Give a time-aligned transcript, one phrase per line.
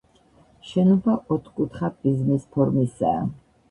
[0.69, 3.27] შენობა ოთხკუთხა პრიზმის ფორმისაა.